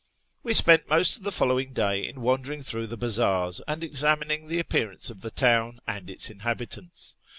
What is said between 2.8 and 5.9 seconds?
the bazaars and examining the appearance of the town